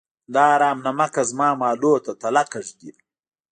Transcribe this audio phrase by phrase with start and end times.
[0.33, 2.91] دا حرام نمکه زما مالونو ته تلکه ږدي.